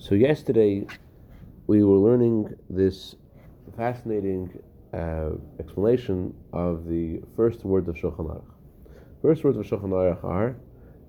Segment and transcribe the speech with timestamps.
[0.00, 0.86] So yesterday
[1.66, 3.16] we were learning this
[3.76, 4.58] fascinating
[4.94, 8.50] uh, explanation of the first words of Shulchan Aruch.
[9.20, 10.56] First words of Shulchan Aruch are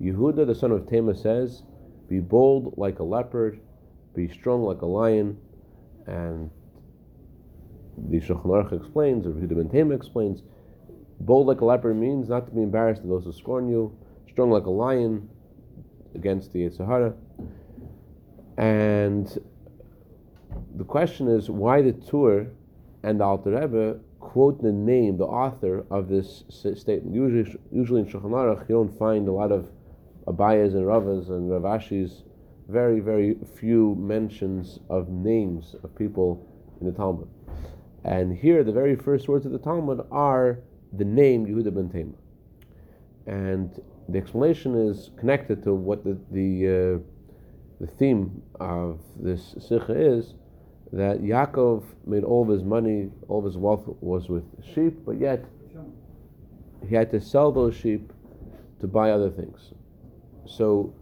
[0.02, 1.64] Yehuda, the son of Tema, says,
[2.10, 3.62] "Be bold like a leopard,
[4.14, 5.38] be strong like a lion,"
[6.06, 6.52] and
[8.10, 10.44] the Shulchan Aruch explains, or Yehuda ben Tema explains,
[11.22, 13.98] bold like a leopard means not to be embarrassed to those who scorn you,
[14.30, 15.30] strong like a lion
[16.14, 17.14] against the Sahara.
[18.62, 19.28] And
[20.76, 22.48] the question is why the Tur
[23.02, 27.14] and the Alter Rebbe quote the name, the author of this statement.
[27.14, 29.72] Usually, usually in Shulchan Aruch, you don't find a lot of
[30.28, 32.22] Abayas and Ravas and Ravashis.
[32.70, 36.48] Very, very few mentions of names of people
[36.80, 37.28] in the Talmud.
[38.04, 40.60] And here, the very first words of the Talmud are
[40.94, 42.14] the name Yehuda ben Tema.
[43.26, 47.00] And the explanation is connected to what the the, uh,
[47.82, 50.36] the theme of this sikha is
[50.94, 55.20] that Yaakov made all of his money, all of his wealth was with sheep, but
[55.20, 55.44] yet
[56.88, 58.14] he had to sell those sheep
[58.82, 59.74] to buy other things.
[60.46, 60.94] So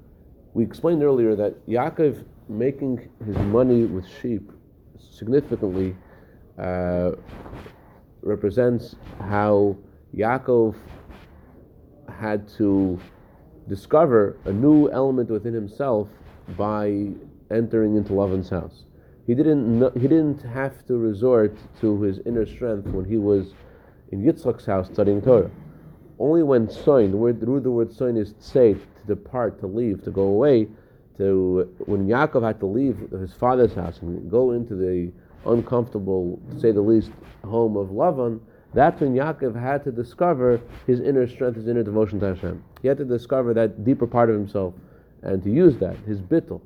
[0.53, 4.49] we explained earlier that Yaakov making his money with sheep
[4.99, 5.97] significantly
[6.58, 7.11] uh,
[8.21, 9.75] represents how
[10.16, 10.75] Yaakov
[12.08, 12.97] had to
[13.67, 16.08] discover a new element within himself
[16.58, 17.09] by
[17.52, 18.83] entering into Lavan's house.
[19.28, 23.53] He didn't he didn't have to resort to his inner strength when he was
[24.11, 25.52] in Yitzchak's house studying Torah.
[26.17, 30.11] Only when soin, the word the word soin is say to depart, to leave, to
[30.11, 30.67] go away,
[31.17, 35.11] to when Yaakov had to leave his father's house and go into the
[35.45, 37.11] uncomfortable, to say the least,
[37.44, 38.39] home of Lavan,
[38.73, 42.64] that's when Yaakov had to discover his inner strength, his inner devotion to Hashem.
[42.81, 44.73] He had to discover that deeper part of himself
[45.22, 46.62] and to use that, his bittul.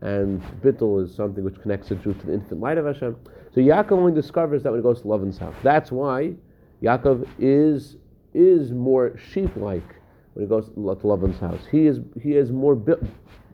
[0.00, 3.16] And bittul is something which connects the Jew to the infinite light of Hashem.
[3.54, 5.54] So Yaakov only discovers that when he goes to Lavan's house.
[5.62, 6.34] That's why
[6.82, 7.96] Yaakov is
[8.32, 9.96] is more sheep-like
[10.34, 10.74] when he goes to
[11.06, 11.60] Lavan's house.
[11.70, 12.80] He is he is more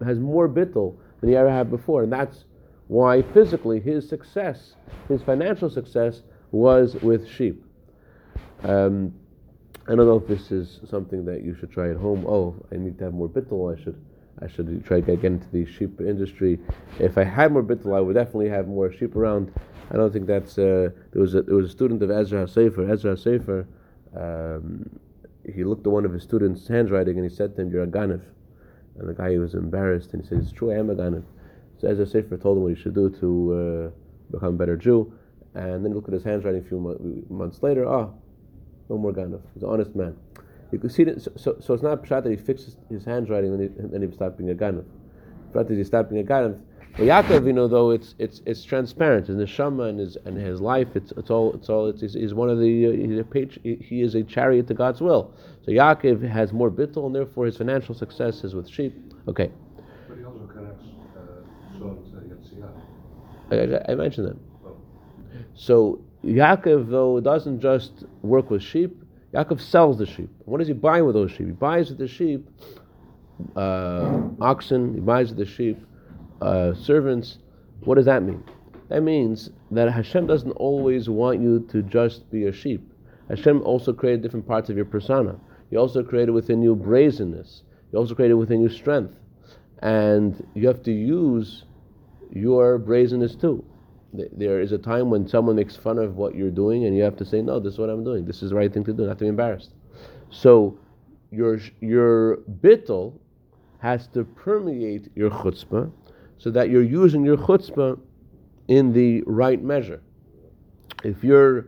[0.04, 2.44] has more bittul than he ever had before, and that's
[2.88, 4.75] why physically his success,
[5.09, 6.22] his financial success,
[6.53, 7.65] was with sheep.
[8.62, 9.12] Um,
[9.88, 12.25] I don't know if this is something that you should try at home.
[12.26, 13.76] Oh, I need to have more bittul.
[13.76, 14.00] I should,
[14.42, 16.58] I should try to get into the sheep industry.
[16.98, 19.52] If I had more bittul, I would definitely have more sheep around.
[19.91, 20.58] I don't think that's.
[20.58, 22.91] Uh, there was a, there was a student of Ezra Sefer.
[22.91, 23.66] Ezra Sefer.
[24.14, 24.91] Um,
[25.54, 27.86] he looked at one of his students' handwriting and he said to him, "You're a
[27.86, 28.22] ganif."
[28.98, 31.25] And the guy was embarrassed and he said, "It's true, I am a ganif."
[31.78, 33.91] So Ezra Sefer told him what he should do to uh,
[34.30, 35.12] become a better Jew.
[35.54, 37.86] And then he looked at his handwriting a few months later.
[37.86, 38.14] Ah, oh,
[38.91, 39.41] no more ganif.
[39.54, 40.16] He's an honest man.
[40.72, 41.22] You can see that.
[41.22, 44.03] So, so, so it's not pshat that he fixes his handwriting and then he, then
[44.03, 44.84] he stopped being a ganif.
[45.53, 46.59] Pshat that he stopped being a ganif.
[46.97, 49.26] But Yaakov, you know, though it's it's it's transparent.
[49.26, 52.49] His neshama and his and his life, it's it's all it's all it's, he's, one
[52.49, 55.34] of the uh, he's a page, he is a chariot to God's will.
[55.65, 58.94] So Yaakov has more bittul, and therefore his financial success is with sheep.
[59.28, 59.50] Okay.
[60.09, 60.84] But he also connects
[61.15, 61.43] uh,
[63.50, 64.37] I, I mentioned that.
[64.65, 64.76] Oh.
[65.55, 69.03] So Yaakov, though, doesn't just work with sheep.
[69.34, 70.31] Yaakov sells the sheep.
[70.44, 71.47] What does he buy with those sheep?
[71.47, 72.48] He buys with the sheep
[73.54, 74.94] uh, oxen.
[74.94, 75.78] He buys with the sheep
[76.41, 77.38] uh, servants.
[77.81, 78.42] What does that mean?
[78.88, 82.92] That means that Hashem doesn't always want you to just be a sheep.
[83.28, 85.37] Hashem also created different parts of your persona.
[85.70, 87.62] He also created within you brazenness.
[87.91, 89.14] He also created within you strength.
[89.81, 91.64] And you have to use
[92.31, 93.64] your brazenness too
[94.12, 97.17] there is a time when someone makes fun of what you're doing, and you have
[97.17, 98.25] to say, "No, this is what I'm doing.
[98.25, 99.06] This is the right thing to do.
[99.06, 99.72] Not to be embarrassed."
[100.31, 100.78] So,
[101.31, 103.15] your your bittul
[103.78, 105.91] has to permeate your chutzpah,
[106.39, 107.99] so that you're using your chutzpah
[108.69, 110.00] in the right measure.
[111.05, 111.67] If you're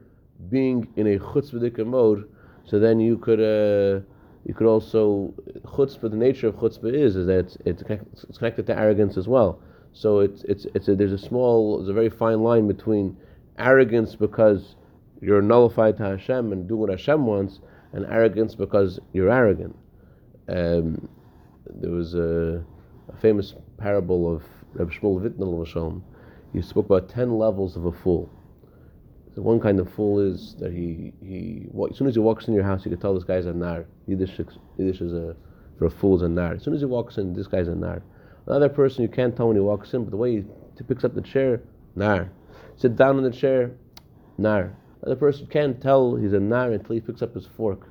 [0.50, 2.28] being in a chutzpah mode,
[2.64, 4.04] so then you could uh,
[4.44, 5.34] you could also
[5.64, 6.10] chutzpah.
[6.10, 7.82] The nature of chutzpah is is that it's,
[8.28, 9.60] it's connected to arrogance as well.
[9.98, 13.16] So it's it's it's a, there's a small there's a very fine line between
[13.58, 14.76] arrogance because
[15.20, 17.58] you're nullified to Hashem and do what Hashem wants,
[17.92, 19.74] and arrogance because you're arrogant.
[20.48, 21.08] Um,
[21.66, 22.64] there was a,
[23.12, 24.44] a, famous parable of
[24.74, 26.02] Reb Shmuel Vitnel
[26.52, 28.30] He spoke about ten levels of a fool.
[29.34, 32.62] One kind of fool is that he, he as soon as he walks in your
[32.62, 33.84] house, you can tell this guy's a nar.
[34.06, 34.38] Yiddish,
[34.78, 35.34] Yiddish is a
[35.76, 36.54] for a fool is a nar.
[36.54, 38.00] As soon as he walks in, this guy's a nar.
[38.48, 40.44] Another person you can't tell when he walks in, but the way he
[40.88, 41.60] picks up the chair,
[41.94, 42.30] nar.
[42.76, 43.72] Sit down in the chair,
[44.38, 44.74] nar.
[45.02, 47.90] Another person can't tell he's a nar until he picks up his fork.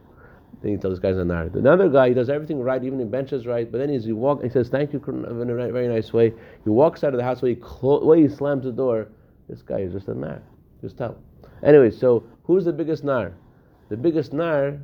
[0.63, 1.44] Then you tell this guy's a nar.
[1.54, 4.42] Another guy, he does everything right, even the benches right, but then as he walk,
[4.42, 6.33] he says thank you in a very nice way.
[6.63, 9.09] He walks out of the house, way he, clo- way he slams the door.
[9.48, 10.42] This guy is just a nar.
[10.81, 11.18] Just tell.
[11.63, 13.33] Anyway, so who's the biggest nar?
[13.89, 14.80] The biggest nar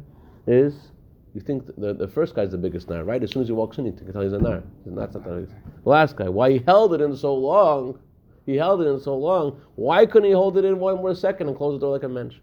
[0.45, 0.91] is
[1.33, 3.21] you think the, the first guy is the biggest nar, right?
[3.23, 4.63] As soon as he walks in, you can tell he's a nar.
[4.85, 5.47] That's not the
[5.85, 6.29] last guy.
[6.29, 7.99] Why he held it in so long?
[8.45, 9.59] He held it in so long.
[9.75, 12.09] Why couldn't he hold it in one more second and close the door like a
[12.09, 12.35] mensch?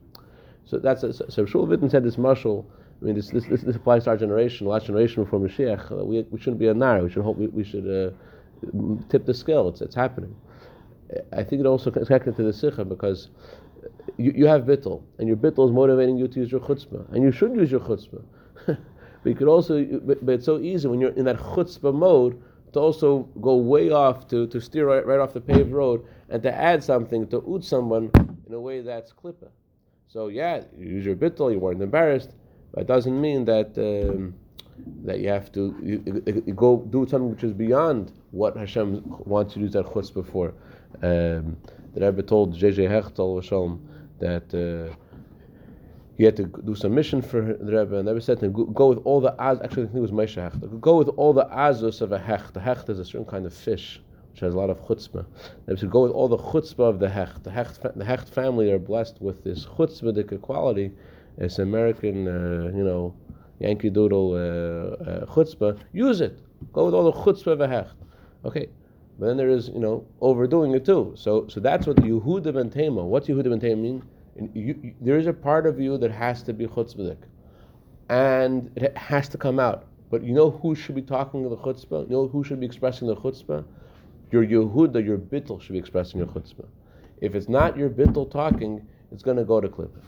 [0.65, 2.65] So that's a, so Shul Witten said this mashal.
[3.01, 5.91] I mean, this, this, this, this, applies to our generation, last generation before Mashiach.
[5.91, 7.03] Uh, we, we shouldn't be a nar.
[7.03, 8.11] We should hope we, we should uh,
[9.09, 9.69] tip the scale.
[9.69, 10.35] It's, it's happening.
[11.33, 13.31] I think it also connected to the sikha because
[14.17, 17.23] you, you have bittel, and your bittel is motivating you to use your chutzpah, and
[17.23, 18.23] you should use your chutzpah.
[19.23, 22.41] but could also, but, it's so easy when you're in that chutzpah mode
[22.73, 26.43] to also go way off to, to steer right, right off the paved road and
[26.43, 28.11] to add something to oot someone
[28.47, 29.49] in a way that's klippa.
[30.09, 32.31] So yeah, you use your bittel, you weren't embarrassed,
[32.73, 34.35] but it doesn't mean that um,
[35.05, 39.55] that you have to you, you go do something which is beyond what Hashem wants
[39.55, 40.55] you to use that chutzpah for.
[41.03, 41.57] Um,
[41.95, 42.87] the Rebbe told J.J.
[42.87, 43.79] Hechtel
[44.19, 44.95] that uh,
[46.21, 48.75] he had to do some mission for the Rebbe, and the Rebbe said to him,
[48.75, 49.59] go with all the az.
[49.65, 50.79] Actually, I think it was Moshe Hecht.
[50.79, 52.53] Go with all the azus of a hecht.
[52.53, 55.25] The hecht is a certain kind of fish which has a lot of chutzpah.
[55.65, 57.43] The Rebbe said, go with all the chutzpah of the hecht.
[57.43, 60.93] The hecht, the hecht family are blessed with this chutzpah quality.
[61.39, 63.15] It's American, uh, you know,
[63.59, 65.79] Yankee Doodle uh, uh, chutzpah.
[65.95, 66.39] Use it.
[66.75, 67.97] Go with all the chutzpah of a hecht.
[68.45, 68.69] Okay.
[69.19, 71.15] But then there is, you know, overdoing it too.
[71.17, 73.07] So, so that's what Yehuda ben Tema.
[73.07, 74.03] What's Yehuda ben Tema mean?
[74.37, 77.19] You, you, there is a part of you that has to be chutzpahdik,
[78.09, 79.87] and it has to come out.
[80.11, 82.09] But you know who should be talking the chutzpah?
[82.09, 83.65] You know who should be expressing the chutzpah?
[84.31, 86.67] Your Yehuda, your bittel should be expressing your chutzpah.
[87.21, 90.01] If it's not your bittel talking, it's going to go to klippa.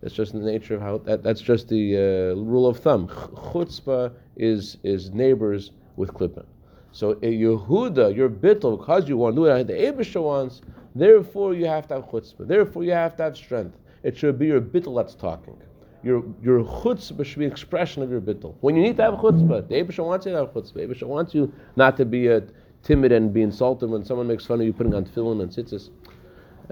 [0.00, 0.98] That's just the nature of how.
[0.98, 2.00] That, that's just the uh,
[2.40, 3.08] rule of thumb.
[3.08, 6.44] Chutzpah is is neighbors with klippa.
[6.92, 10.62] So Yehuda, your bittul, because you want to do it, the Aibishter wants,
[11.00, 12.46] therefore you have to have chutzpah.
[12.46, 13.76] Therefore you have to have strength.
[14.02, 15.56] It should be your bittul that's talking.
[16.02, 18.54] Your your chutzpah should be an expression of your bittul.
[18.60, 20.74] When you need to have chutzpah, the Aibishter wants you to have chutzpah.
[20.74, 22.42] The Aibishter wants you not to be a
[22.82, 25.90] timid and be insulted when someone makes fun of you putting on tefillin and tzitzis.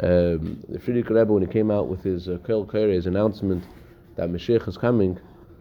[0.03, 3.65] Um, the Frierdiker Rebbe, when he came out with his uh, Kel his announcement
[4.17, 5.19] that Mashiach is coming,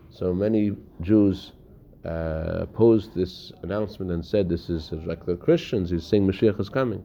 [0.09, 1.53] so many Jews
[2.05, 5.89] uh, opposed this announcement and said this is like the Christians.
[5.89, 7.03] He's saying Mashiach is coming.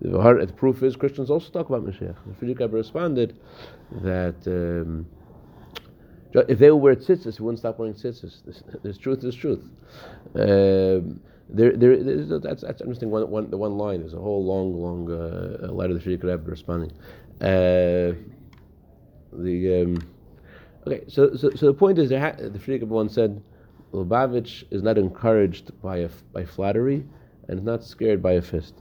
[0.00, 2.16] The, proof is Christians also talk about Mashiach.
[2.26, 3.38] The Frierdiker responded
[4.02, 5.06] that um,
[6.34, 8.44] if they wear tzitzis, he wouldn't stop wearing tzitzis.
[8.44, 9.62] This, this truth is truth.
[10.34, 11.96] Um, there, there,
[12.40, 13.10] that's, that's interesting.
[13.10, 16.50] One, one, the one line is a whole long, long uh, letter the Frierdiker Rebbe
[16.50, 16.92] responding.
[17.40, 18.14] Uh,
[19.32, 20.08] the um,
[20.86, 23.42] okay, so, so so the point is, ha- the Frierdiker one said
[23.92, 27.04] Lubavitch is not encouraged by a, by flattery
[27.48, 28.74] and is not scared by a fist.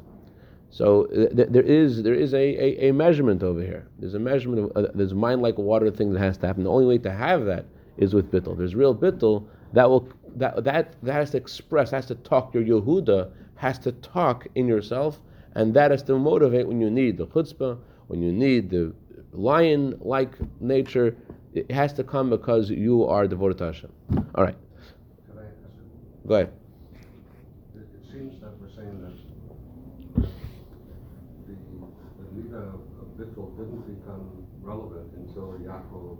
[0.75, 3.87] So th- there is there is a, a, a, measurement over here.
[3.97, 6.65] There's a measurement of uh, there's mind like water thing that has to happen.
[6.65, 7.63] The only way to have that
[7.95, 8.57] is with bittul.
[8.57, 12.53] There's real bittul that will that that that has to express, has to talk.
[12.53, 15.21] Your Yehuda has to talk in yourself,
[15.53, 18.93] and that has to motivate when you need the chutzpah, when you need the
[19.31, 21.15] lion-like nature.
[21.53, 23.93] It has to come because you are devoted to Hashem.
[24.35, 24.57] All right.
[26.27, 26.51] Go ahead.
[27.77, 29.15] It seems that we're saying that
[32.35, 32.57] Lida
[32.99, 34.29] of Bittul didn't become
[34.61, 36.17] relevant until Yaakov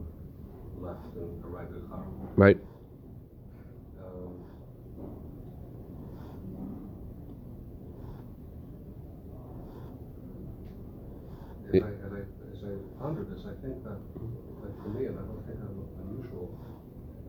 [0.79, 2.29] left and arrived at Haran.
[2.35, 2.57] Right.
[3.99, 4.31] Um,
[11.67, 12.21] as, I, as, I,
[12.53, 13.99] as I ponder this, I think that,
[14.63, 16.47] that for me, and I don't think I'm unusual,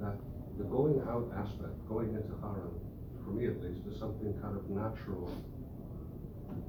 [0.01, 0.17] that
[0.59, 2.71] the going out aspect, going into Haran,
[3.25, 5.31] for me at least, is something kind of natural.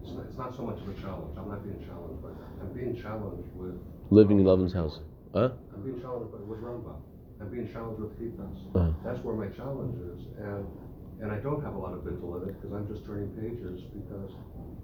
[0.03, 1.38] It's not, it's not so much of a challenge.
[1.38, 2.50] I'm not being challenged by that.
[2.62, 3.79] I'm being challenged with
[4.10, 5.00] living in Lavan's house.
[5.34, 5.51] Huh?
[5.74, 7.00] I'm being challenged by, with Rambam.
[7.39, 8.58] I'm being challenged with Chitas.
[8.74, 8.91] Uh-huh.
[9.06, 10.65] That's where my challenge is, and
[11.22, 13.82] and I don't have a lot of bittul in it because I'm just turning pages
[13.89, 14.32] because,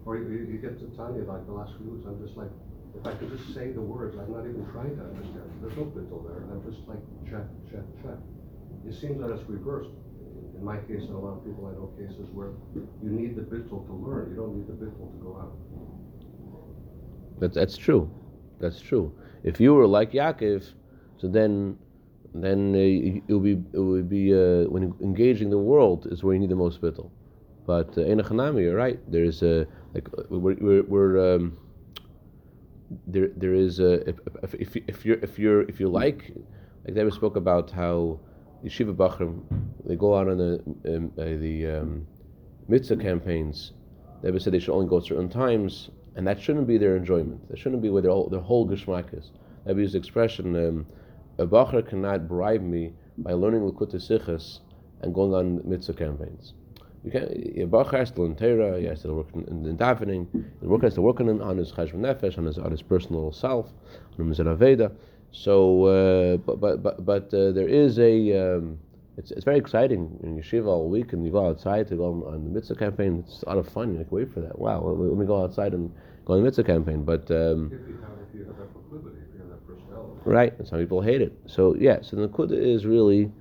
[0.06, 2.06] or you, you get to Tanya like the last few weeks.
[2.10, 2.50] I'm just like,
[2.98, 5.46] if I could just say the words, I'm not even trying to understand.
[5.62, 6.42] There's no bittul there.
[6.50, 8.18] I'm just like check, check, check
[8.86, 9.90] it seems that it's reversed.
[10.64, 13.42] In my case, and a lot of people I know cases where you need the
[13.42, 15.58] bittul to learn, you don't need the bittul to go out.
[17.38, 18.10] That's, that's true.
[18.62, 19.14] That's true.
[19.44, 20.72] If you were like Yaakov,
[21.18, 21.78] so then
[22.34, 22.80] then uh,
[23.28, 26.50] it would be it would be uh, when engaging the world is where you need
[26.50, 27.10] the most bittul.
[27.68, 29.00] But uh, in a chanami, you're right.
[29.12, 31.58] There's a like we're, we're, we're um,
[33.06, 34.16] there there is a if,
[34.54, 36.32] if, if you're if you're if you like
[36.86, 38.22] like they spoke about how
[38.64, 39.42] yeshiva bachrim,
[39.86, 40.64] they go out on the
[40.96, 42.08] um, uh, the um,
[42.68, 43.74] mitzvah campaigns.
[44.22, 47.50] They ever said they should only go certain times, and that shouldn't be their enjoyment.
[47.50, 49.32] That shouldn't be where their whole, their whole geschmack is.
[49.66, 50.86] They use the expression, um,
[51.38, 54.60] a bacher cannot bribe me by learning Likkutei Sichos
[55.02, 56.54] and going on mitzvah campaigns.
[57.04, 59.78] You can't, a bacher has to learn Torah, he has to work in, in, in
[59.78, 60.28] davening,
[60.62, 63.32] the worker has to work on, on his cheshbon nefesh, on his on his personal
[63.32, 63.74] self,
[64.20, 64.92] on his aveda.
[65.34, 68.80] So, uh, but but but, but uh, there is a um,
[69.18, 72.34] it's, it's very exciting in yeshiva all week, and you go outside to go on,
[72.34, 73.24] on the mitzvah campaign.
[73.26, 73.94] It's a lot of fun.
[73.94, 74.58] You can wait for that.
[74.58, 75.92] Wow, let me go outside and
[76.26, 77.04] go on the mitzvah campaign.
[77.04, 80.22] But um, If you have, if you have that proclivity, if you have that personality.
[80.26, 81.34] right, and some people hate it.
[81.48, 83.32] So yeah, so the kuda is really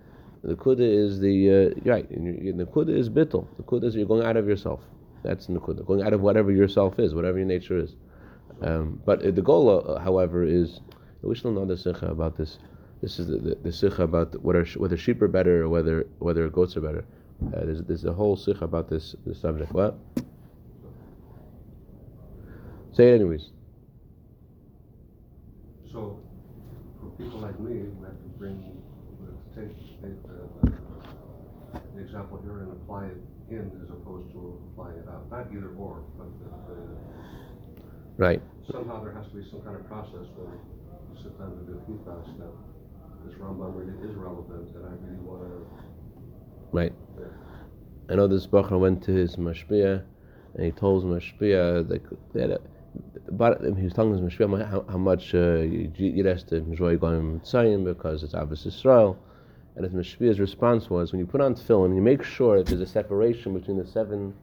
[0.42, 2.08] the kuda is the uh, right.
[2.10, 3.46] And the kuda is bittul.
[3.58, 4.80] The kuda is you're going out of yourself.
[5.22, 7.94] That's the kuda, going out of whatever yourself is, whatever your nature is.
[8.62, 10.80] Um, but uh, the goal, uh, however, is
[11.22, 12.58] we should know the sikha about this.
[13.00, 16.48] This is the, the, the sikha about whether whether sheep are better or whether whether
[16.48, 17.04] goats are better.
[17.46, 19.72] Uh, there's, there's a whole sikha about this this subject.
[19.72, 19.96] What?
[22.92, 23.48] Say it anyways.
[25.90, 26.18] So,
[27.00, 28.56] for people like me, we have to bring,
[29.18, 30.72] we have to take, take the,
[31.94, 33.16] the example here and apply it
[33.50, 35.30] in as opposed to applying it out.
[35.30, 36.80] Not either or, but the, the,
[38.18, 38.42] Right.
[38.70, 40.52] somehow there has to be some kind of process where
[41.12, 42.52] you sit down and do feedback that
[43.24, 45.66] this Rambam really is relevant and I really want to.
[46.72, 46.92] Right.
[48.08, 50.02] I know this Bacher went to his mashpia,
[50.54, 52.02] and he told his mashpia that
[52.34, 52.60] they had a,
[53.30, 57.40] but he was telling his mashpia how, how much uh, you has to enjoy going
[57.40, 59.16] to mivtzoyim because it's Ahavas Yisrael.
[59.76, 62.82] And his mashpia's response was, when you put on tefillin, you make sure that there's
[62.82, 64.34] a separation between the seven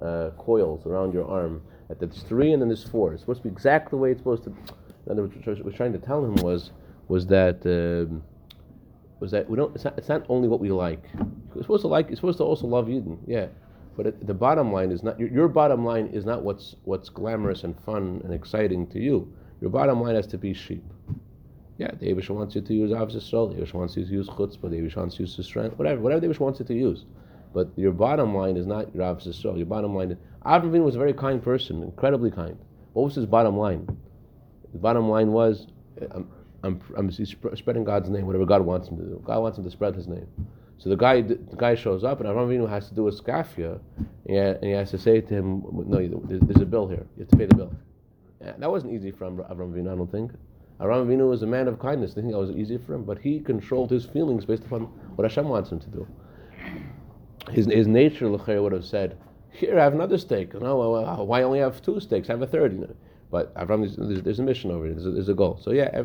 [0.00, 1.62] uh, coils around your arm.
[1.88, 3.12] That there's three and then there's four.
[3.12, 4.50] It's supposed to be exactly the way it's supposed to.
[4.50, 6.70] In other what we're trying to tell him was
[7.08, 7.64] was that.
[7.66, 8.22] Um,
[9.20, 9.74] was that we don't.
[9.74, 11.02] It's not, it's not only what we like.
[11.54, 12.08] You're supposed to like.
[12.08, 13.18] You're supposed to also love Eden.
[13.26, 13.46] Yeah,
[13.96, 17.08] but it, the bottom line is not your, your bottom line is not what's what's
[17.08, 19.32] glamorous and fun and exciting to you.
[19.60, 20.84] Your bottom line has to be sheep.
[21.78, 23.54] Yeah, the Abish wants you to use Ahavas Yisrael.
[23.54, 24.70] The wants you to use chutzpah.
[24.70, 25.78] The Abish wants you to use strength.
[25.78, 27.04] Whatever, whatever the wants you to use.
[27.52, 29.56] But your bottom line is not your Yisrael.
[29.56, 30.12] Your bottom line.
[30.12, 32.58] Is, Avram Avinu was a very kind person, incredibly kind.
[32.92, 33.86] What was his bottom line?
[34.76, 35.68] The bottom line was,
[36.10, 36.28] I'm,
[36.62, 39.22] I'm, I'm spreading God's name, whatever God wants him to do.
[39.24, 40.26] God wants him to spread His name.
[40.76, 43.80] So the guy, the guy shows up, and Avram Avinu has to do a skafia,
[44.26, 47.06] and he has to say to him, "No, there's, a bill here.
[47.16, 47.72] You have to pay the bill."
[48.42, 50.32] Yeah, that wasn't easy for Avram Avinu, I don't think.
[50.78, 52.12] Avram Avinu was a man of kindness.
[52.12, 54.82] I think that was easy for him, but he controlled his feelings based upon
[55.14, 56.06] what Hashem wants him to do.
[57.50, 59.16] His, his nature, Lechera, would have said,
[59.48, 60.52] "Here, I have another steak.
[60.52, 62.28] No, why only have two steaks?
[62.28, 62.74] I have a third.
[62.74, 62.94] You know?
[63.30, 64.94] But Avram, there's, there's, a mission over here.
[64.94, 65.58] There's a, there's a goal.
[65.62, 66.02] So yeah,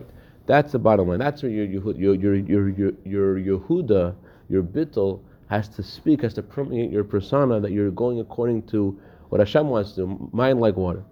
[0.48, 1.20] that's the bottom line.
[1.20, 4.16] That's where your your your your your, your Yehuda,
[4.50, 9.00] your bittel has to speak, has to permeate your persona that you're going according to
[9.30, 10.30] what Hashem wants to.
[10.34, 11.04] Mind like water.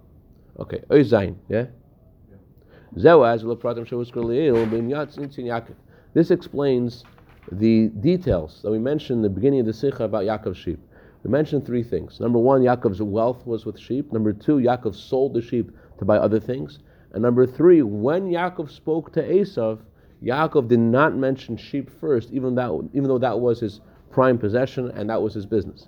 [0.58, 1.66] Okay, Oy Zayin, yeah.
[6.12, 7.04] This explains
[7.52, 10.80] the details that we mentioned in the beginning of the Sikha about Yaakov's sheep.
[11.22, 12.18] We mentioned three things.
[12.18, 14.12] Number one, Yaakov's wealth was with sheep.
[14.12, 16.80] Number two, Yaakov sold the sheep to buy other things.
[17.12, 19.78] And number three, when Yaakov spoke to Esav,
[20.22, 23.80] Yaakov did not mention sheep first, even that even though that was his
[24.10, 25.86] prime possession and that was his business.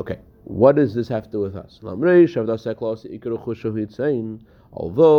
[0.00, 1.80] Okay, what does this have to do with us?
[1.82, 1.96] Although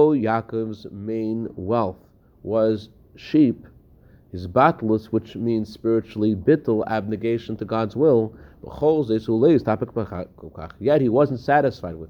[0.10, 2.00] Yaakov's main wealth
[2.42, 3.68] was sheep,
[4.32, 8.36] his batlus, which means spiritually bittul, abnegation to God's will,
[10.80, 12.10] yet he wasn't satisfied with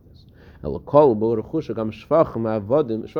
[3.01, 3.11] this.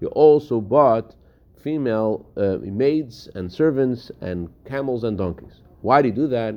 [0.00, 1.14] He also bought
[1.62, 5.62] female uh, maids and servants and camels and donkeys.
[5.80, 6.54] Why did you do that?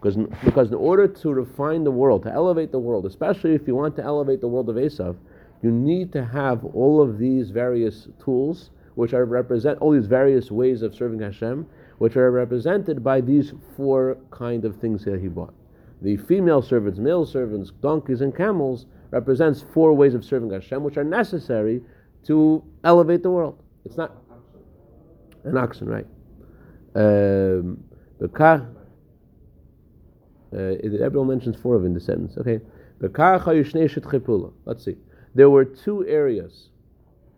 [0.00, 3.74] Because, because in order to refine the world, to elevate the world, especially if you
[3.74, 5.16] want to elevate the world of Esav,
[5.62, 10.50] you need to have all of these various tools, which are represent all these various
[10.50, 11.66] ways of serving Hashem,
[11.98, 15.54] which are represented by these four kind of things that he bought.
[16.02, 20.96] The female servants, male servants, donkeys, and camels represents four ways of serving Hashem, which
[20.96, 21.82] are necessary
[22.24, 23.62] to elevate the world.
[23.84, 24.16] It's not
[25.44, 26.06] an oxen, right?
[26.94, 27.82] Um,
[28.20, 28.68] the car.
[30.52, 32.36] Uh, everyone mentions four of in the sentence.
[32.38, 32.60] Okay.
[33.00, 34.96] Let's see.
[35.34, 36.70] There were two areas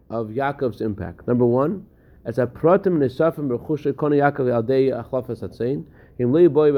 [0.08, 1.26] of Yaakov's impact.
[1.26, 1.86] Number one,
[2.24, 2.46] as a
[6.18, 6.70] him lei boy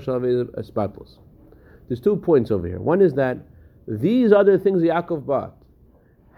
[0.00, 1.18] shalav espatlos.
[1.88, 2.80] There's two points over here.
[2.80, 3.38] One is that
[3.88, 5.56] these other things Yaakov bought.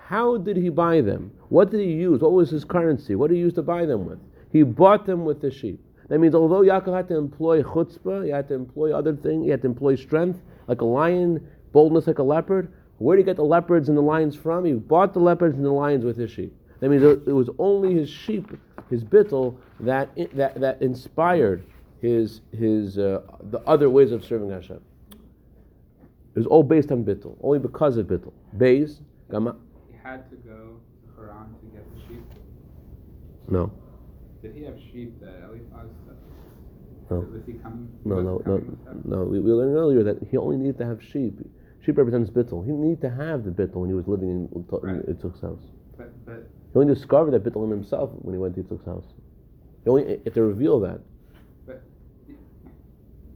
[0.07, 1.33] How did he buy them?
[1.49, 2.21] What did he use?
[2.21, 3.15] What was his currency?
[3.15, 4.19] What did he use to buy them with?
[4.53, 5.81] He bought them with the sheep.
[6.09, 9.51] That means although Yaakov had to employ chutzpah, he had to employ other things, he
[9.51, 12.73] had to employ strength, like a lion, boldness like a leopard.
[12.99, 14.65] Where did he get the leopards and the lions from?
[14.65, 16.55] He bought the leopards and the lions with his sheep.
[16.81, 18.49] That means it was only his sheep,
[18.91, 21.65] his bittel, that, that, that inspired
[22.01, 24.81] his, his, uh, the other ways of serving Hashem.
[26.35, 28.33] It was all based on bittel, only because of bittel.
[28.59, 29.57] Beis, Gama.
[29.91, 32.25] He had to go to Haran to get the sheep.
[33.49, 33.73] No.
[34.43, 35.89] Did he have sheep that Eliphaz?
[37.11, 37.21] No.
[37.21, 37.89] Was he coming?
[38.05, 38.63] No, no, no,
[39.05, 39.25] no.
[39.25, 41.39] We, we learned earlier that he only needed to have sheep.
[41.85, 42.65] Sheep represents bittel.
[42.65, 45.05] He needed to have the bittel when he was living in, right.
[45.05, 45.61] in Yitzchak's house.
[45.99, 49.05] But, but he only discovered that bittel in himself when he went to Yitzchak's house.
[49.85, 51.01] He only if to reveal that.
[51.67, 51.83] But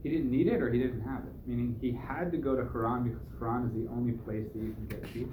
[0.02, 1.32] he didn't need it, or he didn't have it.
[1.46, 4.72] Meaning he had to go to Haran because Haran is the only place that you
[4.72, 5.30] can get sheep.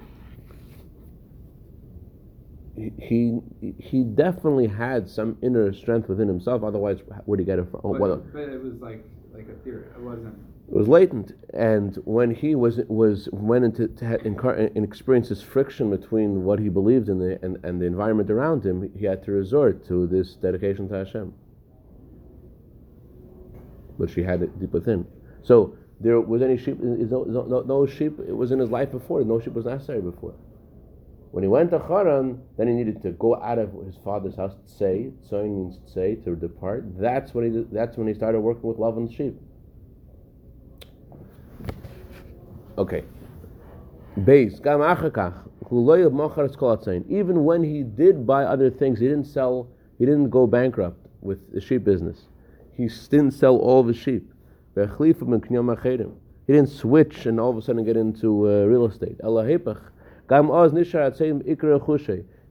[2.98, 3.40] He
[3.78, 6.62] he definitely had some inner strength within himself.
[6.62, 7.80] Otherwise, where did he get it from?
[7.82, 9.86] Oh, but, but it was like like a theory.
[9.96, 10.36] It wasn't.
[10.68, 15.90] It was latent, and when he was was went into to and experienced this friction
[15.90, 19.32] between what he believed in the, and, and the environment around him, he had to
[19.32, 21.32] resort to this dedication to Hashem,
[23.96, 25.06] which he had it deep within.
[25.42, 26.80] So there was any sheep?
[26.80, 28.18] No, no, no sheep.
[28.26, 29.22] It was in his life before.
[29.22, 30.34] No sheep was necessary before.
[31.30, 34.56] When he went to Haran, then he needed to go out of his father's house
[34.66, 35.12] say.
[35.28, 36.98] Sewing means say to depart.
[36.98, 37.64] That's when he.
[37.70, 39.38] That's when he started working with love and sheep.
[42.78, 43.04] Okay.
[44.24, 44.60] Base.
[44.60, 44.80] Even
[47.44, 49.68] when he did buy other things, he didn't sell,
[49.98, 52.28] he didn't go bankrupt with the sheep business.
[52.76, 54.32] He didn't sell all the sheep.
[54.74, 59.18] He didn't switch and all of a sudden get into uh, real estate.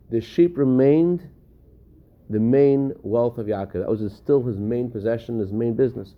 [0.10, 1.29] The sheep remained
[2.29, 3.74] the main wealth of Yaakov.
[3.74, 6.15] That was still his main possession, his main business.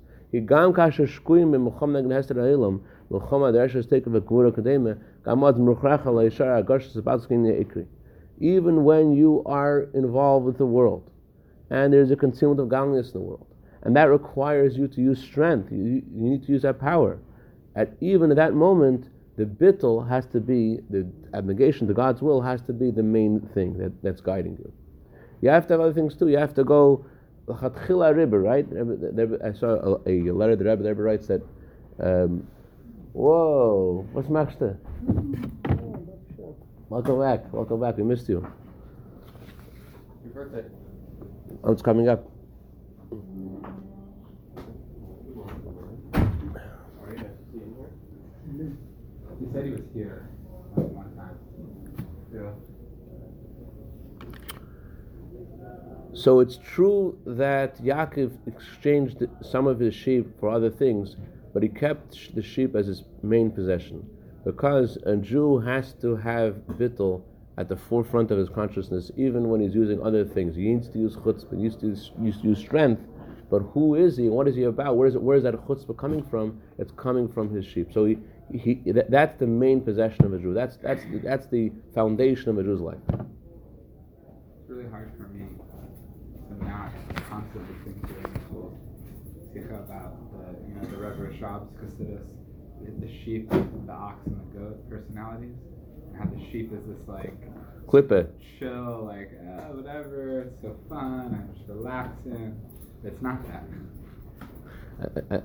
[8.39, 11.09] Even when you are involved with the world,
[11.69, 13.47] and there's a concealment of godliness in the world,
[13.83, 17.19] and that requires you to use strength, you, you need to use that power.
[17.75, 22.41] At even at that moment, the bittel has to be the abnegation to God's will
[22.41, 24.71] has to be the main thing that, that's guiding you.
[25.41, 26.27] You have to have other things too.
[26.27, 27.05] You have to go
[27.47, 28.65] right?
[29.45, 31.41] I saw a, letter the Rebbe, Rebbe writes that
[31.99, 32.47] um,
[33.17, 34.77] Whoa, what's Maxter?
[36.87, 37.51] Welcome back.
[37.51, 37.97] Welcome back.
[37.97, 38.47] We missed you.
[40.23, 40.69] Your birthday.
[41.63, 42.29] Oh, it's coming up.
[49.39, 50.29] He said he was here
[50.75, 51.39] one time.
[52.31, 52.51] Yeah.
[56.13, 61.15] So it's true that Yaakov exchanged some of his sheep for other things,
[61.57, 64.07] but he kept the sheep as his main possession.
[64.45, 67.23] Because a Jew has to have bittul
[67.57, 70.55] at the forefront of his consciousness, even when he's using other things.
[70.55, 73.01] He needs to use chutzpah, he needs to use, needs to use strength.
[73.49, 74.29] But who is he?
[74.29, 74.97] What is he about?
[74.97, 75.21] Where is it?
[75.23, 76.61] Where is that chutzpah coming from?
[76.77, 77.91] It's coming from his sheep.
[77.91, 78.19] So he,
[78.53, 80.53] he that, that's the main possession of a Jew.
[80.53, 82.99] That's that's that's the foundation of a Jew's life.
[83.09, 85.47] It's really hard for me
[86.49, 86.91] to not
[87.27, 90.17] constantly think about
[91.39, 92.27] Rebbe Chassidus,
[92.99, 95.55] the sheep, the ox, and the goat personalities,
[96.07, 97.33] and how the sheep is this like
[97.87, 102.59] clipper, chill, like uh, whatever, it's so fun, I'm just relaxing.
[103.03, 103.63] It's not that.
[105.01, 105.41] Uh, uh,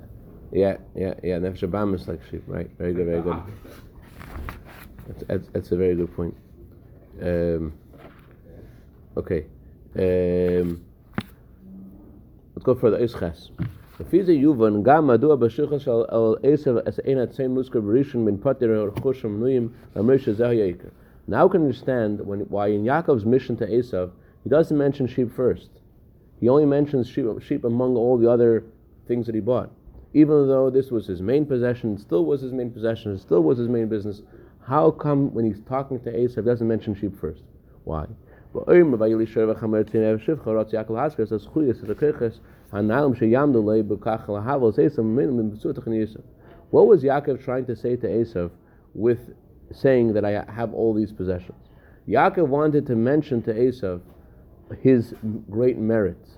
[0.51, 1.39] yeah, yeah, yeah.
[1.39, 2.71] Nefesh Abam is like sheep, right?
[2.79, 3.43] Very good, very good.
[5.07, 6.35] That's, that's, that's, a very good point.
[7.21, 7.75] Um,
[9.17, 9.47] okay.
[9.95, 10.85] Um,
[12.55, 12.99] let's go further.
[12.99, 13.51] Isches.
[14.02, 15.92] לפי זה יובן גם מדוע בשכר של
[16.44, 20.88] עשב אין הציין מוזכר בראשון בין פטר הרכוש המנויים למר שזהו העיקר.
[21.30, 24.12] Now we can understand when, why in Yaakov's mission to Esav,
[24.44, 25.70] he doesn't mention sheep first.
[26.40, 28.64] He only mentions sheep, sheep among all the other
[29.08, 29.70] things that he bought.
[30.14, 33.68] Even though this was his main possession, still was his main possession, still was his
[33.68, 34.22] main business,
[34.66, 37.44] how come when he's talking to Esav, doesn't mention sheep first?
[37.84, 38.06] Why?
[38.55, 38.67] What
[46.87, 48.51] was Yaakov trying to say to Esav
[48.95, 49.35] with
[49.73, 51.57] saying that I have all these possessions?
[52.07, 54.03] Yaakov wanted to mention to Esav
[54.81, 55.15] his
[55.51, 56.37] great merits.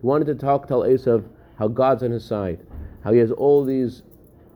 [0.00, 1.24] He wanted to talk, tell Esav
[1.58, 2.60] how God's on his side,
[3.02, 4.02] how he has all these,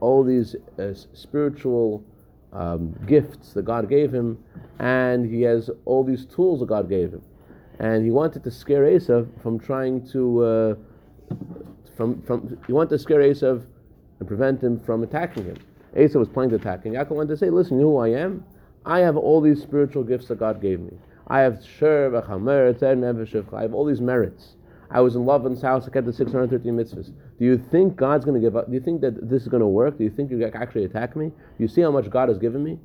[0.00, 2.04] all these uh, spiritual
[2.52, 4.38] um, gifts that God gave him,
[4.78, 7.22] and he has all these tools that God gave him,
[7.78, 10.74] and he wanted to scare Esav from trying to, uh,
[11.96, 13.64] from from he wanted to scare Esav
[14.18, 15.56] and prevent him from attacking him.
[15.96, 16.92] Esav was planning to attack him.
[16.94, 18.44] Yaakov wanted to say, "Listen, you know who I am?
[18.84, 20.92] I have all these spiritual gifts that God gave me.
[21.26, 24.54] I have shir, I have all these merits."
[24.90, 25.86] I was in love Lavan's house.
[25.86, 27.12] I kept the 613 mitzvahs.
[27.38, 28.66] Do you think God's going to give up?
[28.66, 29.98] Do you think that this is going to work?
[29.98, 31.30] Do you think you can actually attack me?
[31.58, 32.78] You see how much God has given me?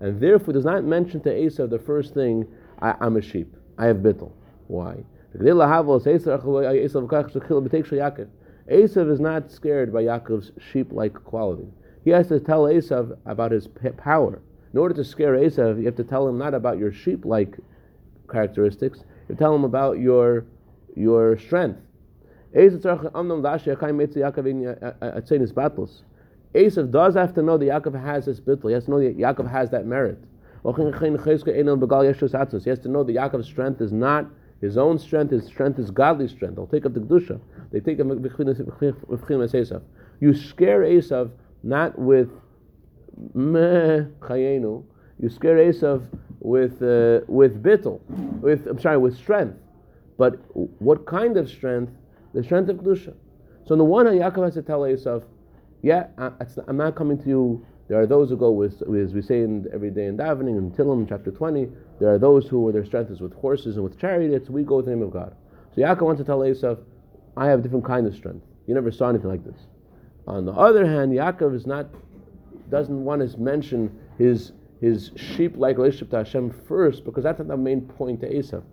[0.00, 2.46] And therefore, does not mention to Esav the first thing,
[2.80, 3.54] I, am a sheep.
[3.76, 4.32] I have bittel.
[4.68, 5.04] Why?
[8.70, 11.68] Esav is not scared by Yaakov's sheep-like quality.
[12.04, 13.68] He has to tell Esav about his
[13.98, 14.40] power.
[14.72, 17.58] In order to scare Esav, you have to tell him not about your sheep-like
[18.30, 19.04] characteristics.
[19.32, 20.44] You tell him about your
[20.94, 21.80] your strength.
[22.54, 22.82] Esav
[26.90, 28.68] does have to know that Yaakov has this bittul.
[28.68, 30.18] He has to know that Yaakov has that merit.
[30.62, 30.82] He has
[32.80, 34.26] to know that Yaakov's strength is not
[34.60, 35.30] his own strength.
[35.30, 36.56] His strength is godly strength.
[36.56, 37.40] They'll take up the kedusha.
[37.70, 39.80] They take up Esav.
[40.20, 41.30] You scare Esav
[41.62, 42.28] not with
[43.32, 44.84] meh chayenu.
[45.22, 46.02] You scare Esav
[46.40, 48.00] with uh, with bittel,
[48.40, 49.56] with I'm sorry, with strength.
[50.18, 50.34] But
[50.80, 51.92] what kind of strength?
[52.34, 53.14] The strength of kedusha.
[53.64, 55.22] So on the one hand, Yaakov has to tell Esav,
[55.80, 56.32] "Yeah, I,
[56.66, 59.68] am not coming to you." There are those who go with, as we say in,
[59.72, 61.68] every day in davening in Tehillim, chapter 20.
[62.00, 64.50] There are those who their strength is with horses and with chariots.
[64.50, 65.36] We go with the name of God.
[65.74, 66.78] So Yaakov wants to tell Esav,
[67.36, 68.44] "I have different kind of strength.
[68.66, 69.68] You never saw anything like this."
[70.26, 71.86] On the other hand, Yaakov is not
[72.70, 77.56] doesn't want to mention his his sheep-like relationship to Hashem first, because that's not the
[77.56, 78.64] main point to Esav.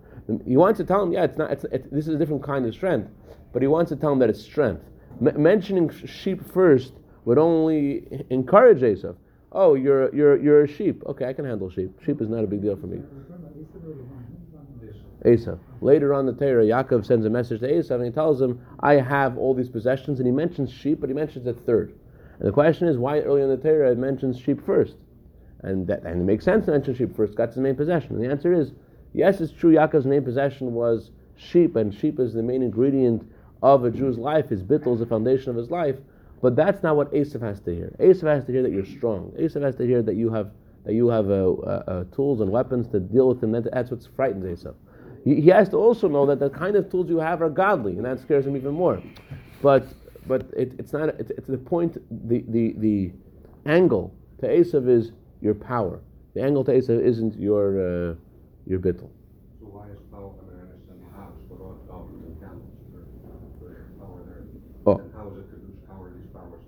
[0.44, 1.50] He wants to tell him, yeah, it's not.
[1.50, 3.08] It's, it, this is a different kind of strength,
[3.52, 4.82] but he wants to tell him that it's strength.
[5.24, 6.92] M- mentioning sheep first
[7.24, 9.16] would only encourage Esav.
[9.52, 11.02] Oh, you're you're you're a sheep.
[11.06, 11.90] Okay, I can handle sheep.
[12.04, 13.02] Sheep is not a big deal for me.
[15.24, 15.58] Esav.
[15.80, 18.94] Later on the Torah, Yaakov sends a message to Esav and he tells him, I
[18.94, 21.94] have all these possessions, and he mentions sheep, but he mentions it third.
[22.38, 24.96] And the question is, why early in the Torah it mentions sheep first?
[25.62, 27.34] And that and it makes sense to mention sheep first.
[27.34, 28.14] God's the main possession.
[28.14, 28.72] And the answer is
[29.12, 29.74] yes, it's true.
[29.74, 33.30] Yaakov's main possession was sheep, and sheep is the main ingredient
[33.62, 34.48] of a Jew's life.
[34.48, 35.96] His bittul is the foundation of his life.
[36.42, 37.94] But that's not what Esav has to hear.
[38.00, 39.32] Esav has to hear that you're strong.
[39.38, 40.50] Esav has to hear that you have
[40.84, 43.52] that you have uh, uh, uh, tools and weapons to deal with him.
[43.52, 44.74] That's what frightens Esav.
[45.24, 47.96] He, he has to also know that the kind of tools you have are godly,
[47.96, 49.02] and that scares him even more.
[49.60, 49.86] But
[50.26, 51.10] but it, it's not.
[51.20, 51.98] It's, it's the point.
[52.28, 53.12] The, the the
[53.66, 56.00] angle to Esav is your power.
[56.34, 58.14] The angle to Esav isn't your uh,
[58.66, 59.10] your bittul.
[59.58, 60.30] So why is power?
[60.30, 62.70] I mean, I understand the house, but all dollars and candles
[63.98, 64.46] power there.
[64.86, 64.98] Oh.
[64.98, 65.88] And how is it Kedusha?
[65.88, 66.60] How are these powers?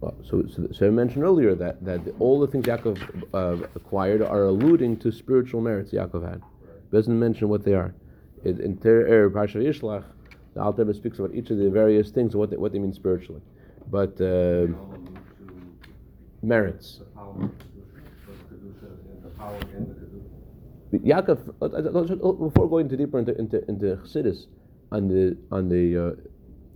[0.00, 2.98] Well, so, so, so I mentioned earlier that, that all the things Yaakov
[3.34, 6.40] uh, acquired are alluding to spiritual merits Yaakov had.
[6.40, 6.90] Right.
[6.92, 7.94] Doesn't mention what they are.
[8.44, 10.04] It, in Ter Er Parsha Yishlach,
[10.54, 13.42] the Alter speaks about each of the various things what they, what they mean spiritually.
[13.90, 14.68] But uh,
[16.42, 17.00] merits.
[20.92, 24.46] Yaakov, uh, uh, uh, before going too deeper into into, into Chassidus,
[24.90, 26.12] on the on the uh,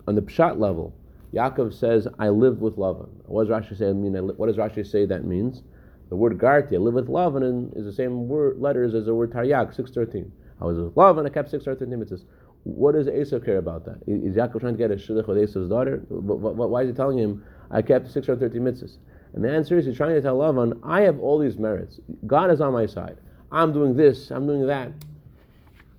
[0.07, 0.95] on the pshat level,
[1.33, 3.89] Yaakov says, "I lived with Lavan." What does Rashi say?
[3.89, 5.63] I mean, what does Rashi say that means?
[6.11, 9.33] The word Garti, I live with Lavan, is the same word letters as the word
[9.33, 10.31] Taryag, six thirteen.
[10.61, 12.25] I was with Lavan, I kept six thirteen mitzvahs.
[12.65, 13.99] What does Esau care about that?
[14.07, 16.05] Is Yaakov trying to get a shidduch with Esau's daughter?
[16.09, 18.99] Why is he telling him, "I kept six thirteen mitzvahs"?
[19.35, 22.01] And the answer is, he's trying to tell Lavan, "I have all these merits.
[22.27, 23.19] God is on my side."
[23.53, 24.93] I'm doing this, I'm doing that.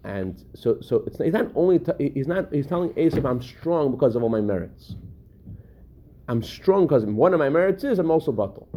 [0.04, 3.91] And so, so it's, he's not only t- he's not he's telling Esav I'm strong
[3.91, 4.96] because of all my merits.
[6.28, 8.67] I'm strong because one of my merits is I'm also batal.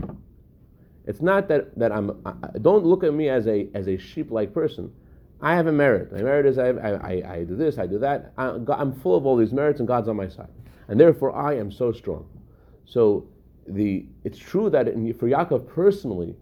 [1.07, 2.21] It's not that, that I'm.
[2.27, 4.93] I, don't look at me as a as a sheep like person.
[5.41, 6.13] I have a merit.
[6.13, 8.33] My merit is I, I, I, do this, I do that.
[8.39, 10.49] I, I'm full of all these merits, and God's on my side,
[10.89, 12.27] and therefore I am so strong.
[12.87, 13.27] So
[13.69, 16.35] the it's true that in, for Yaakov personally,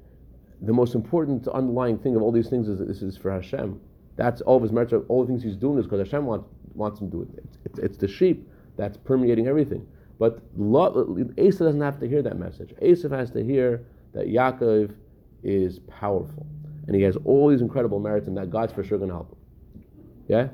[0.63, 3.81] the most important underlying thing of all these things is that this is for Hashem.
[4.17, 4.95] That's all of his merits.
[5.09, 7.29] All the things he's doing is because Hashem wants, wants him to do it.
[7.45, 9.87] It's, it's, it's, the sheep that's permeating everything.
[10.19, 12.73] But Asa doesn't have to hear that message.
[12.81, 14.95] Asa has to hear that Yaakov
[15.43, 16.47] is powerful.
[16.87, 19.33] And he has all these incredible merits, and that God's for sure going to help
[19.33, 19.85] him.
[20.29, 20.49] Yeah?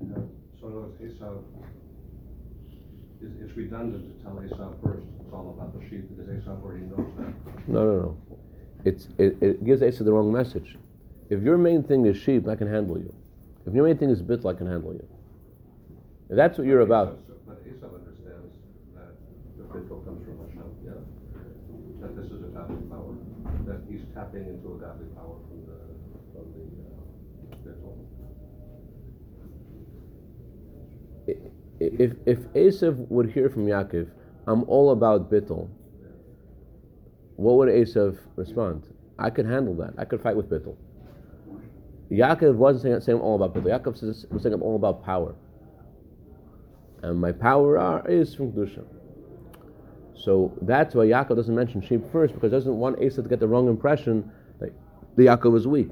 [0.00, 0.22] yeah.
[0.60, 0.92] So
[3.22, 6.84] it's, it's redundant to tell Esav first it's all about the sheep because Esav already
[6.84, 7.32] knows that.
[7.68, 8.16] No, no, no.
[8.84, 10.76] It's, it, it gives Esav the wrong message.
[11.28, 13.14] If your main thing is sheep, I can handle you.
[13.66, 15.06] If your main thing is bitl, I can handle you.
[16.30, 17.18] If that's what you're about.
[17.46, 18.50] But Esau understands
[18.96, 19.14] that
[19.58, 20.64] the bitl comes from Hashem.
[20.84, 20.92] Yeah.
[22.00, 23.14] That this is a godly power.
[23.66, 25.19] That he's tapping into a godly power.
[31.80, 34.10] If if Esav would hear from Yaakov,
[34.46, 35.68] I'm all about bittul.
[37.36, 38.84] What would Esav respond?
[39.18, 39.94] I could handle that.
[39.96, 40.76] I could fight with bittul.
[42.10, 43.80] Yaakov wasn't saying, saying all about bittul.
[43.80, 45.34] Yaakov says, was saying I'm all about power.
[47.02, 48.84] And my power are, is from Kedusha.
[50.14, 53.40] So that's why Yaakov doesn't mention sheep first because he doesn't want Esav to get
[53.40, 54.70] the wrong impression that
[55.16, 55.90] the Yaakov is weak.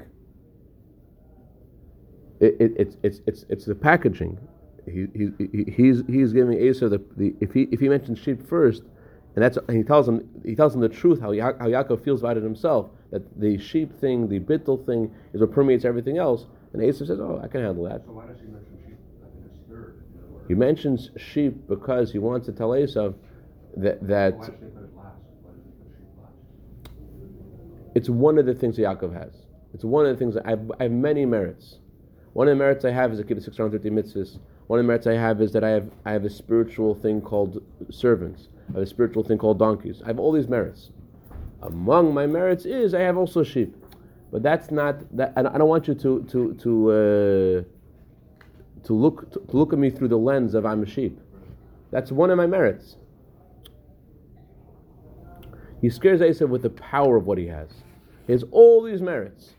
[2.40, 4.38] It, it, it's, it's, it's, it's the packaging.
[4.88, 8.46] He, he, he, he's, he's giving Esav the, the if he if he mentions sheep
[8.48, 8.82] first,
[9.34, 12.04] and that's and he tells him he tells him the truth how ya- how Yaakov
[12.04, 16.18] feels about it himself that the sheep thing the bittul thing is what permeates everything
[16.18, 16.46] else.
[16.72, 18.98] And Esav says, "Oh, I can handle that." So why does he mention sheep?
[19.22, 20.02] I think it's third.
[20.14, 20.44] in the order.
[20.48, 23.14] He mentions sheep because he wants to tell Esav
[23.76, 25.16] that that Why does he put it last?
[25.42, 26.34] Why does he put sheep last?
[27.94, 29.32] it's one of the things that Yaakov has.
[29.74, 31.76] It's one of the things that I have, I have many merits.
[32.32, 34.38] One of the merits I have is I keep the 630 mitzvahs.
[34.68, 37.20] One of the merits I have is that I have I have a spiritual thing
[37.22, 38.48] called servants.
[38.68, 40.02] I have a spiritual thing called donkeys.
[40.04, 40.90] I have all these merits.
[41.62, 43.74] Among my merits is I have also sheep,
[44.30, 45.32] but that's not that.
[45.36, 50.08] I don't want you to to to uh, to look to, look at me through
[50.08, 51.18] the lens of I'm a sheep.
[51.90, 52.96] That's one of my merits.
[55.80, 57.70] He scares Esav with the power of what he has.
[58.26, 59.54] He has all these merits.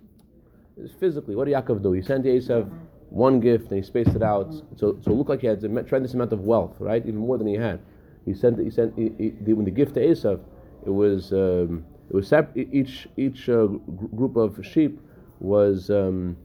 [1.00, 1.94] Physically, what did Yaakov do?
[1.94, 2.70] He sent Esav
[3.10, 5.84] one gift and he spaced it out, so, so it looked like he had a
[5.84, 7.06] tremendous amount of wealth, right?
[7.06, 7.80] Even more than he had.
[8.26, 10.40] He sent, he sent, he, he, when the gift to Esav,
[10.86, 15.00] it was, um, it was sep- each each uh, gr- group of sheep
[15.40, 16.38] was um,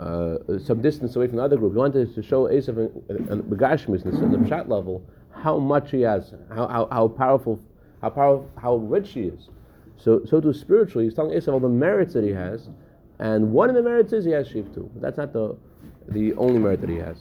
[0.00, 1.72] uh, some distance away from the other group.
[1.72, 5.02] He wanted to show Esav and and Begashmis, in the Pshat level,
[5.34, 7.60] how much he has, how, how, how powerful,
[8.00, 9.48] how powerful, how rich he is.
[9.98, 12.68] So, so too spiritually, he's telling Esav all the merits that he has,
[13.18, 14.90] and one of the merits is he has sheep too.
[14.94, 15.56] But that's not the
[16.08, 17.16] the only merit that he has.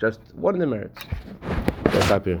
[0.00, 1.04] Just one of the merits.
[1.84, 2.40] Let's stop here.